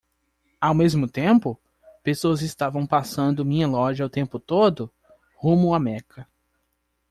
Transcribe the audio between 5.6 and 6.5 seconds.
a Meca.